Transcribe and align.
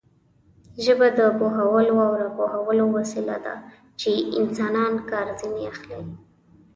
ژبه 0.83 1.07
د 1.17 1.19
پوهولو 1.37 1.95
او 2.05 2.11
راپوهولو 2.21 2.85
وسیله 2.97 3.37
ده 3.45 3.55
چې 3.99 4.11
انسانان 4.39 4.93
کار 5.09 5.27
ځنې 5.39 5.63
اخلي. 5.71 6.01